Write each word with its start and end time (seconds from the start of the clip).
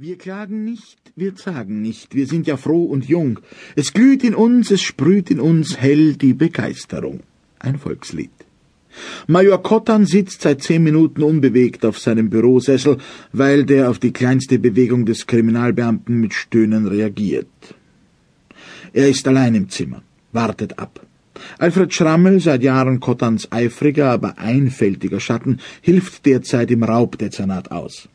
Wir 0.00 0.16
klagen 0.16 0.64
nicht, 0.64 0.96
wir 1.16 1.34
zagen 1.34 1.82
nicht, 1.82 2.14
wir 2.14 2.28
sind 2.28 2.46
ja 2.46 2.56
froh 2.56 2.84
und 2.84 3.08
jung. 3.08 3.40
Es 3.74 3.92
glüht 3.92 4.22
in 4.22 4.36
uns, 4.36 4.70
es 4.70 4.80
sprüht 4.80 5.28
in 5.28 5.40
uns 5.40 5.76
hell 5.76 6.14
die 6.14 6.34
Begeisterung. 6.34 7.24
Ein 7.58 7.80
Volkslied. 7.80 8.30
Major 9.26 9.60
Kottan 9.60 10.06
sitzt 10.06 10.42
seit 10.42 10.62
zehn 10.62 10.84
Minuten 10.84 11.24
unbewegt 11.24 11.84
auf 11.84 11.98
seinem 11.98 12.30
Bürosessel, 12.30 12.98
weil 13.32 13.64
der 13.64 13.90
auf 13.90 13.98
die 13.98 14.12
kleinste 14.12 14.60
Bewegung 14.60 15.04
des 15.04 15.26
Kriminalbeamten 15.26 16.14
mit 16.20 16.32
Stöhnen 16.32 16.86
reagiert. 16.86 17.48
Er 18.92 19.08
ist 19.08 19.26
allein 19.26 19.56
im 19.56 19.68
Zimmer, 19.68 20.02
wartet 20.30 20.78
ab. 20.78 21.04
Alfred 21.58 21.92
Schrammel, 21.92 22.38
seit 22.38 22.62
Jahren 22.62 23.00
Kottans 23.00 23.50
eifriger, 23.50 24.12
aber 24.12 24.38
einfältiger 24.38 25.18
Schatten, 25.18 25.58
hilft 25.80 26.24
derzeit 26.24 26.70
im 26.70 26.84
Raubdezernat 26.84 27.72
aus. 27.72 28.08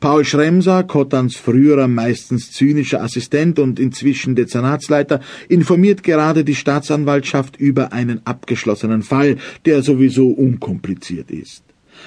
Paul 0.00 0.24
Schremser, 0.24 0.84
Kottans 0.84 1.36
früherer, 1.36 1.88
meistens 1.88 2.52
zynischer 2.52 3.02
Assistent 3.02 3.58
und 3.58 3.78
inzwischen 3.78 4.34
Dezernatsleiter, 4.34 5.20
informiert 5.48 6.02
gerade 6.02 6.44
die 6.44 6.54
Staatsanwaltschaft 6.54 7.56
über 7.56 7.92
einen 7.92 8.20
abgeschlossenen 8.26 9.02
Fall, 9.02 9.36
der 9.64 9.82
sowieso 9.82 10.28
unkompliziert 10.28 11.30
ist. 11.30 11.62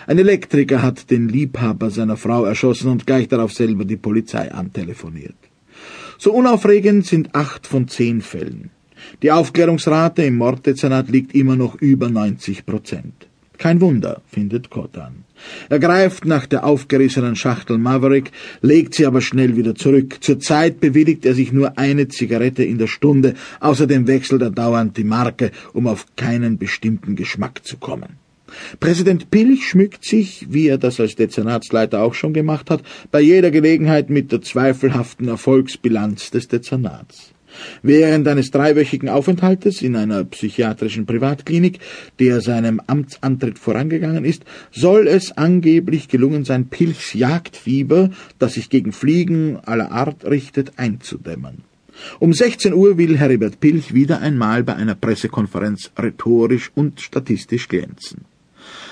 Ein 0.07 0.17
Elektriker 0.17 0.81
hat 0.81 1.11
den 1.11 1.27
Liebhaber 1.27 1.89
seiner 1.89 2.17
Frau 2.17 2.45
erschossen 2.45 2.89
und 2.89 3.05
gleich 3.05 3.27
darauf 3.27 3.53
selber 3.53 3.85
die 3.85 3.97
Polizei 3.97 4.51
antelefoniert. 4.51 5.35
So 6.17 6.33
unaufregend 6.33 7.05
sind 7.05 7.35
acht 7.35 7.67
von 7.67 7.87
zehn 7.87 8.21
Fällen. 8.21 8.69
Die 9.21 9.31
Aufklärungsrate 9.31 10.23
im 10.23 10.37
Morddezernat 10.37 11.09
liegt 11.09 11.33
immer 11.35 11.55
noch 11.55 11.75
über 11.75 12.09
90 12.09 12.65
Prozent. 12.65 13.27
Kein 13.61 13.79
Wunder, 13.79 14.23
findet 14.25 14.71
Kottan. 14.71 15.23
Er 15.69 15.77
greift 15.77 16.25
nach 16.25 16.47
der 16.47 16.63
aufgerissenen 16.63 17.35
Schachtel 17.35 17.77
Maverick, 17.77 18.31
legt 18.63 18.95
sie 18.95 19.05
aber 19.05 19.21
schnell 19.21 19.55
wieder 19.55 19.75
zurück. 19.75 20.17
Zurzeit 20.21 20.79
bewilligt 20.79 21.27
er 21.27 21.35
sich 21.35 21.51
nur 21.51 21.77
eine 21.77 22.07
Zigarette 22.07 22.63
in 22.63 22.79
der 22.79 22.87
Stunde, 22.87 23.35
außerdem 23.59 24.07
wechselt 24.07 24.41
er 24.41 24.49
dauernd 24.49 24.97
die 24.97 25.03
Marke, 25.03 25.51
um 25.73 25.85
auf 25.85 26.07
keinen 26.15 26.57
bestimmten 26.57 27.15
Geschmack 27.15 27.63
zu 27.63 27.77
kommen. 27.77 28.17
Präsident 28.79 29.29
Pilch 29.29 29.69
schmückt 29.69 30.05
sich, 30.05 30.47
wie 30.49 30.67
er 30.67 30.79
das 30.79 30.99
als 30.99 31.15
Dezernatsleiter 31.15 32.01
auch 32.01 32.15
schon 32.15 32.33
gemacht 32.33 32.71
hat, 32.71 32.81
bei 33.11 33.21
jeder 33.21 33.51
Gelegenheit 33.51 34.09
mit 34.09 34.31
der 34.31 34.41
zweifelhaften 34.41 35.27
Erfolgsbilanz 35.27 36.31
des 36.31 36.47
Dezernats. 36.47 37.31
Während 37.83 38.27
eines 38.27 38.51
dreiwöchigen 38.51 39.09
Aufenthaltes 39.09 39.81
in 39.81 39.95
einer 39.95 40.23
psychiatrischen 40.23 41.05
Privatklinik, 41.05 41.79
der 42.19 42.41
seinem 42.41 42.81
Amtsantritt 42.87 43.59
vorangegangen 43.59 44.25
ist, 44.25 44.43
soll 44.71 45.07
es 45.07 45.31
angeblich 45.37 46.07
gelungen 46.07 46.45
sein, 46.45 46.67
Pilchs 46.67 47.13
Jagdfieber, 47.13 48.09
das 48.39 48.53
sich 48.53 48.69
gegen 48.69 48.91
Fliegen 48.91 49.57
aller 49.65 49.91
Art 49.91 50.25
richtet, 50.25 50.73
einzudämmen. 50.77 51.63
Um 52.19 52.33
16 52.33 52.73
Uhr 52.73 52.97
will 52.97 53.17
Heribert 53.17 53.59
Pilch 53.59 53.93
wieder 53.93 54.21
einmal 54.21 54.63
bei 54.63 54.75
einer 54.75 54.95
Pressekonferenz 54.95 55.91
rhetorisch 55.97 56.71
und 56.73 57.01
statistisch 57.01 57.67
glänzen. 57.67 58.25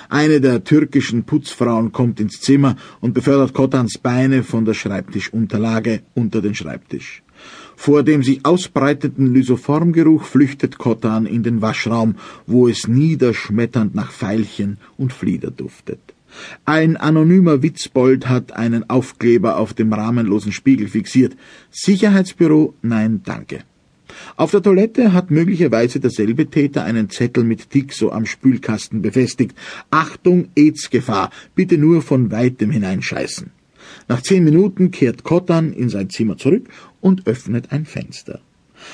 Eine 0.10 0.42
der 0.42 0.64
türkischen 0.64 1.24
Putzfrauen 1.24 1.92
kommt 1.92 2.20
ins 2.20 2.42
Zimmer 2.42 2.76
und 3.00 3.14
befördert 3.14 3.54
Kotans 3.54 4.00
Beine 4.00 4.44
von 4.44 4.66
der 4.66 4.74
Schreibtischunterlage 4.74 6.02
unter 6.16 6.42
den 6.42 6.56
Schreibtisch. 6.56 7.22
Vor 7.76 8.04
dem 8.04 8.24
sich 8.24 8.46
ausbreitenden 8.46 9.34
Lysoformgeruch 9.34 10.26
flüchtet 10.26 10.78
Kotan 10.78 11.26
in 11.26 11.44
den 11.44 11.62
Waschraum, 11.62 12.16
wo 12.46 12.68
es 12.68 12.88
niederschmetternd 12.88 13.96
nach 13.96 14.12
Veilchen 14.12 14.78
und 14.98 15.14
Flieder 15.14 15.50
duftet. 15.50 16.00
Ein 16.66 16.98
anonymer 16.98 17.64
Witzbold 17.64 18.28
hat 18.28 18.52
einen 18.52 18.90
Aufkleber 18.90 19.58
auf 19.58 19.74
dem 19.74 19.94
rahmenlosen 19.94 20.52
Spiegel 20.52 20.88
fixiert. 20.88 21.36
Sicherheitsbüro, 21.72 22.74
nein, 22.82 23.22
danke. 23.24 23.64
Auf 24.36 24.52
der 24.52 24.62
Toilette 24.62 25.14
hat 25.14 25.32
möglicherweise 25.32 26.00
derselbe 26.00 26.48
Täter 26.48 26.84
einen 26.84 27.10
Zettel 27.10 27.44
mit 27.44 27.70
Tixo 27.70 28.12
am 28.12 28.26
Spülkasten 28.26 29.02
befestigt. 29.02 29.56
Achtung, 29.90 30.50
AIDS-Gefahr, 30.56 31.30
bitte 31.56 31.78
nur 31.78 32.02
von 32.02 32.32
weitem 32.32 32.72
hineinscheißen. 32.72 33.52
Nach 34.08 34.22
zehn 34.22 34.44
Minuten 34.44 34.92
kehrt 34.92 35.24
Kottan 35.24 35.74
in 35.74 35.90
sein 35.90 36.10
Zimmer 36.10 36.38
zurück 36.38 36.70
und 37.02 37.28
öffnet 37.28 37.72
ein 37.72 37.86
Fenster. 37.86 38.40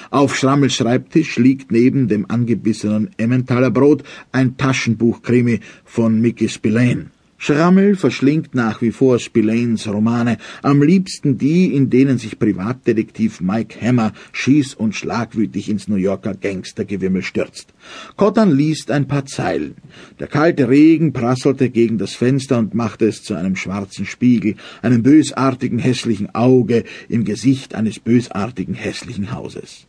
Auf 0.09 0.35
Schrammels 0.35 0.75
Schreibtisch 0.75 1.37
liegt 1.37 1.71
neben 1.71 2.07
dem 2.07 2.29
angebissenen 2.29 3.11
Emmentaler 3.17 3.71
Brot 3.71 4.03
ein 4.31 4.57
Taschenbuchkrimi 4.57 5.59
von 5.83 6.19
Mickey 6.19 6.49
Spillane. 6.49 7.11
Schrammel 7.45 7.95
verschlingt 7.95 8.55
nach 8.55 8.81
wie 8.81 8.91
vor 8.91 9.19
Spillanes 9.19 9.87
Romane, 9.87 10.39
am 10.63 10.81
liebsten 10.81 11.37
die, 11.37 11.75
in 11.75 11.91
denen 11.91 12.17
sich 12.17 12.39
Privatdetektiv 12.39 13.39
Mike 13.39 13.79
Hammer 13.79 14.13
schieß- 14.33 14.75
und 14.75 14.95
schlagwütig 14.95 15.69
ins 15.69 15.87
New 15.87 15.95
Yorker 15.95 16.33
Gangstergewimmel 16.33 17.21
stürzt. 17.21 17.71
Cotton 18.15 18.49
liest 18.49 18.89
ein 18.89 19.07
paar 19.07 19.27
Zeilen. 19.27 19.75
Der 20.19 20.25
kalte 20.25 20.69
Regen 20.69 21.13
prasselte 21.13 21.69
gegen 21.69 21.99
das 21.99 22.15
Fenster 22.15 22.57
und 22.57 22.73
machte 22.73 23.05
es 23.05 23.21
zu 23.21 23.35
einem 23.35 23.55
schwarzen 23.55 24.07
Spiegel, 24.07 24.55
einem 24.81 25.03
bösartigen 25.03 25.77
hässlichen 25.77 26.33
Auge 26.33 26.83
im 27.09 27.25
Gesicht 27.25 27.75
eines 27.75 27.99
bösartigen 27.99 28.73
hässlichen 28.73 29.31
Hauses. 29.31 29.85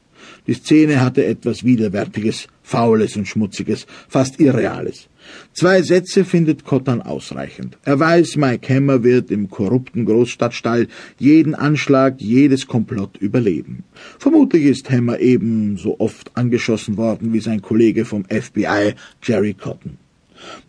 Die 0.47 0.55
Szene 0.55 1.01
hatte 1.01 1.25
etwas 1.25 1.65
Widerwärtiges, 1.65 2.49
Faules 2.63 3.17
und 3.17 3.27
Schmutziges, 3.29 3.87
fast 4.09 4.41
Irreales. 4.41 5.09
Zwei 5.53 5.83
Sätze 5.83 6.25
findet 6.25 6.65
Kottan 6.65 7.03
ausreichend. 7.03 7.79
Er 7.85 7.99
weiß, 7.99 8.37
Mike 8.37 8.73
Hammer 8.75 9.03
wird 9.03 9.31
im 9.31 9.49
korrupten 9.51 10.05
Großstadtstall 10.05 10.89
jeden 11.19 11.55
Anschlag, 11.55 12.21
jedes 12.21 12.67
Komplott 12.67 13.17
überleben. 13.19 13.85
Vermutlich 14.19 14.65
ist 14.65 14.91
Hammer 14.91 15.19
ebenso 15.21 15.99
oft 15.99 16.37
angeschossen 16.37 16.97
worden 16.97 17.33
wie 17.33 17.41
sein 17.41 17.63
Kollege 17.63 18.05
vom 18.05 18.25
FBI, 18.25 18.95
Jerry 19.23 19.55
Cotton. 19.55 19.99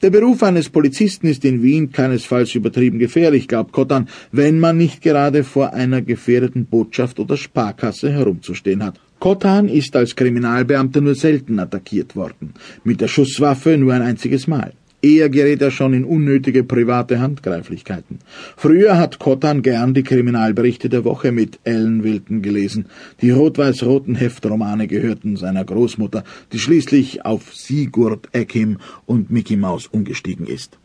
Der 0.01 0.09
Beruf 0.09 0.43
eines 0.43 0.69
Polizisten 0.69 1.27
ist 1.27 1.43
in 1.43 1.61
Wien 1.61 1.91
keinesfalls 1.91 2.55
übertrieben 2.55 2.99
gefährlich, 2.99 3.47
glaubt 3.47 3.73
Kottan, 3.73 4.07
wenn 4.31 4.59
man 4.59 4.77
nicht 4.77 5.01
gerade 5.01 5.43
vor 5.43 5.73
einer 5.73 6.01
gefährdeten 6.01 6.65
Botschaft 6.65 7.19
oder 7.19 7.35
Sparkasse 7.35 8.11
herumzustehen 8.11 8.83
hat. 8.83 8.99
Kotan 9.19 9.67
ist 9.67 9.95
als 9.95 10.15
Kriminalbeamter 10.15 11.01
nur 11.01 11.15
selten 11.15 11.59
attackiert 11.59 12.15
worden, 12.15 12.53
mit 12.83 13.01
der 13.01 13.07
Schusswaffe 13.07 13.77
nur 13.77 13.93
ein 13.93 14.03
einziges 14.03 14.47
Mal. 14.47 14.73
Eher 15.01 15.29
gerät 15.29 15.61
er 15.61 15.71
schon 15.71 15.93
in 15.93 16.05
unnötige 16.05 16.63
private 16.63 17.19
Handgreiflichkeiten. 17.19 18.19
Früher 18.55 18.97
hat 18.97 19.19
Kotan 19.19 19.61
gern 19.61 19.93
die 19.93 20.03
Kriminalberichte 20.03 20.89
der 20.89 21.03
Woche 21.03 21.31
mit 21.31 21.59
Ellen 21.63 22.03
Wilton 22.03 22.41
gelesen. 22.41 22.87
Die 23.21 23.29
rot-weiß-roten 23.29 24.15
Heftromane 24.15 24.87
gehörten 24.87 25.35
seiner 25.35 25.65
Großmutter, 25.65 26.23
die 26.51 26.59
schließlich 26.59 27.25
auf 27.25 27.53
Sigurd 27.55 28.29
Ekim 28.33 28.77
und 29.05 29.29
Mickey 29.29 29.55
Maus 29.55 29.85
umgestiegen 29.87 30.47
ist. 30.47 30.79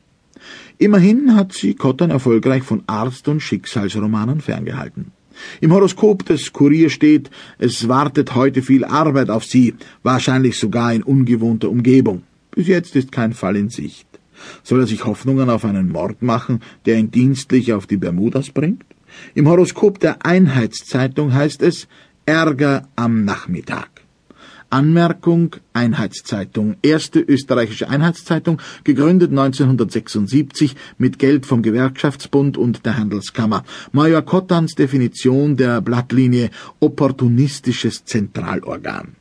Immerhin 0.77 1.35
hat 1.35 1.53
sie 1.53 1.75
Kotan 1.75 2.11
erfolgreich 2.11 2.65
von 2.65 2.83
Arzt- 2.87 3.29
und 3.29 3.41
Schicksalsromanen 3.41 4.41
ferngehalten. 4.41 5.13
Im 5.61 5.73
Horoskop 5.73 6.25
des 6.27 6.53
Kurier 6.53 6.91
steht, 6.91 7.31
es 7.59 7.89
wartet 7.89 8.35
heute 8.35 8.63
viel 8.63 8.85
Arbeit 8.85 9.31
auf 9.31 9.45
Sie, 9.45 9.75
wahrscheinlich 10.03 10.59
sogar 10.59 10.93
in 10.93 11.03
ungewohnter 11.03 11.71
Umgebung. 11.71 12.23
Bis 12.51 12.67
jetzt 12.69 12.97
ist 12.97 13.13
kein 13.13 13.33
Fall 13.33 13.57
in 13.57 13.71
Sicht. 13.71 14.07
Soll 14.63 14.81
er 14.81 14.87
sich 14.87 15.05
Hoffnungen 15.05 15.51
auf 15.51 15.65
einen 15.65 15.91
Mord 15.91 16.23
machen, 16.23 16.61
der 16.87 16.99
ihn 16.99 17.11
dienstlich 17.11 17.73
auf 17.73 17.87
die 17.87 17.97
Bermudas 17.97 18.51
bringt? 18.51 18.85
Im 19.35 19.49
Horoskop 19.49 19.99
der 20.01 20.25
Einheitszeitung 20.25 21.33
heißt 21.33 21.63
es 21.63 21.87
Ärger 22.27 22.89
am 22.97 23.25
Nachmittag. 23.25 23.92
Anmerkung 24.73 25.57
Einheitszeitung, 25.75 26.77
erste 26.83 27.21
österreichische 27.21 27.89
Einheitszeitung, 27.89 28.61
gegründet 28.85 29.31
1976 29.31 30.75
mit 30.99 31.19
Geld 31.19 31.47
vom 31.47 31.63
Gewerkschaftsbund 31.63 32.57
und 32.57 32.87
der 32.87 32.97
Handelskammer. 32.97 33.65
Major 33.93 34.23
Kottans 34.23 34.75
Definition 34.75 35.57
der 35.57 35.81
Blattlinie 35.81 36.51
opportunistisches 36.81 38.05
Zentralorgan. 38.05 39.17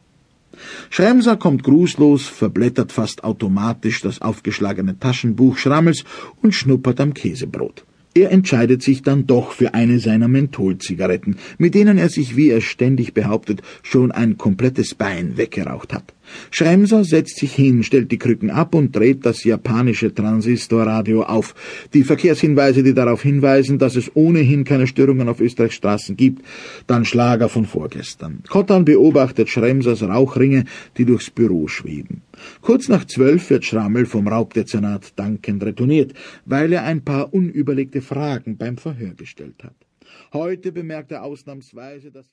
Schremser 0.89 1.38
kommt 1.38 1.63
grußlos, 1.63 2.27
verblättert 2.27 2.92
fast 2.92 3.24
automatisch 3.24 4.01
das 4.01 4.21
aufgeschlagene 4.21 5.00
Taschenbuch 5.00 5.57
Schrammels 5.57 6.04
und 6.42 6.54
schnuppert 6.54 7.00
am 7.00 7.13
Käsebrot. 7.13 7.83
Er 8.13 8.31
entscheidet 8.31 8.83
sich 8.83 9.03
dann 9.03 9.25
doch 9.25 9.53
für 9.53 9.73
eine 9.73 9.99
seiner 9.99 10.27
Mentholzigaretten, 10.27 11.37
mit 11.57 11.75
denen 11.75 11.97
er 11.97 12.09
sich, 12.09 12.35
wie 12.35 12.49
er 12.49 12.59
ständig 12.59 13.13
behauptet, 13.13 13.61
schon 13.83 14.11
ein 14.11 14.37
komplettes 14.37 14.95
Bein 14.95 15.37
weggeraucht 15.37 15.93
hat. 15.93 16.13
Schremser 16.50 17.04
setzt 17.04 17.38
sich 17.38 17.54
hin, 17.54 17.83
stellt 17.83 18.12
die 18.12 18.18
Krücken 18.18 18.50
ab 18.50 18.75
und 18.75 18.95
dreht 18.95 19.25
das 19.25 19.44
japanische 19.44 20.13
Transistorradio 20.13 21.24
auf. 21.24 21.56
Die 21.94 22.04
Verkehrshinweise, 22.04 22.83
die 22.83 22.94
darauf 22.94 23.22
hinweisen, 23.22 23.80
dass 23.80 23.95
es 23.95 24.12
ohnehin 24.16 24.63
keine 24.63 24.88
Störungen 24.88 25.30
auf 25.30 25.39
Österreichs 25.39 25.75
Straßen 25.75 26.18
gibt, 26.18 26.44
dann 26.88 27.06
Schlager 27.06 27.50
von 27.50 27.66
vorgestern. 27.66 28.44
Kottan 28.50 28.86
beobachtet 28.86 29.50
Schremsers 29.50 30.04
Rauchringe, 30.04 30.66
die 30.98 31.06
durchs 31.06 31.30
Büro 31.30 31.68
schweben. 31.68 32.22
Kurz 32.62 32.88
nach 32.88 33.06
zwölf 33.06 33.50
wird 33.50 33.66
Schrammel 33.66 34.06
vom 34.06 34.28
Raubdezernat 34.28 35.13
dankend 35.18 35.63
retourniert, 35.63 36.13
weil 36.45 36.74
er 36.74 36.83
ein 36.83 37.04
paar 37.04 37.33
unüberlegte 37.33 38.01
Fragen 38.01 38.57
beim 38.57 38.78
Verhör 38.78 39.13
gestellt 39.13 39.63
hat. 39.63 39.75
Heute 40.33 40.72
bemerkt 40.72 41.12
er 41.12 41.24
ausnahmsweise, 41.24 42.10
dass 42.10 42.30